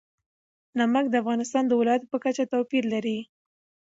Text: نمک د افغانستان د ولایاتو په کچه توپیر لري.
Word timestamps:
نمک 0.77 1.05
د 1.09 1.15
افغانستان 1.23 1.63
د 1.67 1.71
ولایاتو 1.79 2.11
په 2.11 2.17
کچه 2.23 2.43
توپیر 2.51 2.83
لري. 2.93 3.17